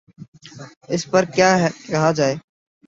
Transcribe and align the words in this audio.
اس 0.93 1.01
پہ 1.11 1.19
کیا 1.35 1.49
کہا 1.87 2.09
جائے؟ 2.17 2.35